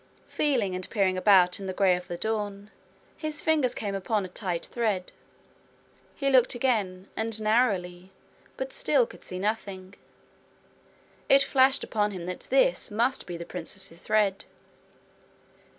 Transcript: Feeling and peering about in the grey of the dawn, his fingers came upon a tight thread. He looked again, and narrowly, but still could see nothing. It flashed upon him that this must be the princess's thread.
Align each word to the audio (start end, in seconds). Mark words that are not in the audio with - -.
Feeling 0.29 0.73
and 0.73 0.89
peering 0.89 1.15
about 1.15 1.59
in 1.59 1.67
the 1.67 1.73
grey 1.73 1.95
of 1.95 2.07
the 2.07 2.17
dawn, 2.17 2.71
his 3.17 3.39
fingers 3.43 3.75
came 3.75 3.93
upon 3.93 4.25
a 4.25 4.29
tight 4.29 4.65
thread. 4.65 5.11
He 6.15 6.31
looked 6.31 6.55
again, 6.55 7.07
and 7.15 7.39
narrowly, 7.39 8.09
but 8.57 8.73
still 8.73 9.05
could 9.05 9.23
see 9.23 9.37
nothing. 9.37 9.93
It 11.29 11.43
flashed 11.43 11.83
upon 11.83 12.09
him 12.09 12.25
that 12.25 12.47
this 12.49 12.89
must 12.89 13.27
be 13.27 13.37
the 13.37 13.45
princess's 13.45 14.01
thread. 14.01 14.45